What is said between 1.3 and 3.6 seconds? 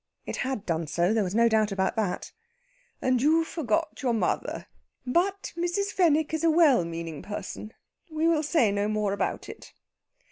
no doubt about that. "And you